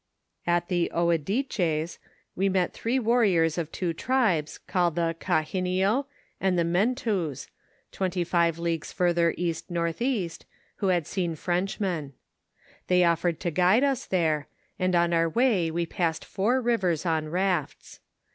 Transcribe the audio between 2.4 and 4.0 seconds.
met three warriors of two